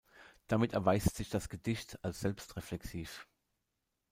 Damit 0.47 0.73
erweist 0.73 1.15
sich 1.15 1.29
das 1.29 1.47
Gedicht 1.47 2.03
als 2.03 2.21
selbst-reflexiv. 2.21 3.27